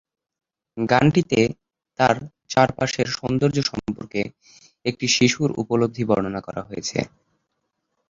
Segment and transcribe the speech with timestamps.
[0.77, 1.39] গানটিতে
[1.99, 2.15] তার
[2.49, 4.21] চারপাশের সৌন্দর্য্য সম্পর্কে
[4.85, 6.97] একটি শিশুর উপলব্ধি বর্ণনা করা হয়েছে।